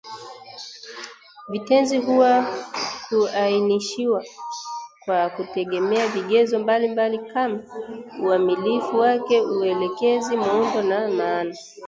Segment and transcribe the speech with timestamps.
[1.49, 2.67] Vitenzi huweza
[3.09, 4.25] kuainishwa
[5.05, 7.59] kwa kutegemea vigezo mbalimbali kama
[8.23, 11.55] uamilifu wake, uelekezi, muundo na maana